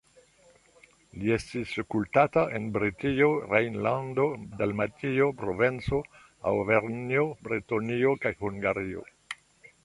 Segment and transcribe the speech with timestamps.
[1.23, 4.25] Li estis kultata en Britio, Rejnlando,
[4.63, 6.01] Dalmatio, Provenco,
[6.53, 9.07] Aŭvernjo, Bretonio kaj Hungario.